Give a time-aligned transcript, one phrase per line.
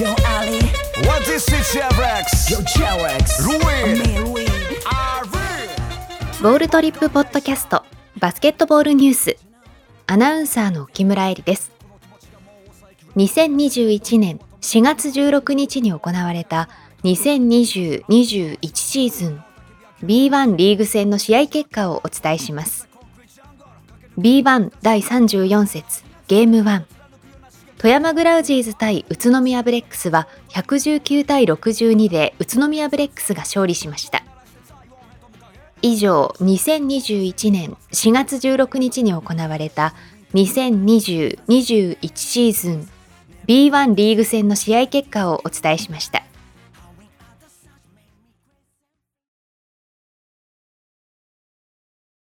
[0.00, 0.56] Yo Ali,
[1.06, 2.50] What is it, Chevrex?
[2.50, 3.98] yo Cherex, Ruin.
[3.98, 4.48] me real.
[6.42, 7.84] ボールトリップポッドキャスト
[8.18, 9.36] バスケットボールニュース。
[10.06, 11.70] アナウンサーの木村恵里です。
[13.16, 16.70] 2021年4月16日に行われた
[17.04, 19.44] 2020-21シーズン
[20.02, 22.88] B1 リーグ戦の試合結果をお伝えします。
[24.16, 26.99] B1 第34節ゲーム1
[27.80, 34.22] 富山グラウジーズ対宇都宮ブレックスは119対62で宇都宮ブレックスが勝利しました。
[35.80, 39.94] 以上2021年4月16日に行われた
[40.34, 42.88] 2020-21シーズン
[43.46, 46.22] B1 リーグ戦の試合結果をお伝えしました。